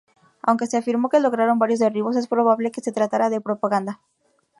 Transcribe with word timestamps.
Aunque 0.41 0.65
se 0.65 0.77
afirmó 0.77 1.09
que 1.09 1.19
lograron 1.19 1.59
varios 1.59 1.79
derribos, 1.79 2.15
es 2.15 2.25
probable 2.27 2.71
que 2.71 2.81
se 2.81 2.91
tratara 2.91 3.29
de 3.29 3.39
propaganda. 3.39 3.99